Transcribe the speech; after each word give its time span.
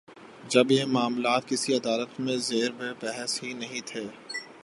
جب 0.49 0.71
یہ 0.71 0.85
معاملات 0.85 1.47
کسی 1.47 1.75
عدالت 1.75 2.19
میں 2.19 2.37
زیر 2.37 2.71
بحث 3.01 3.43
ہی 3.43 3.53
نہیں 3.53 3.81
تھے۔ 3.85 4.03